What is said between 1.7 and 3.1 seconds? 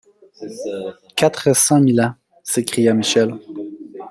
mille ans! s’écria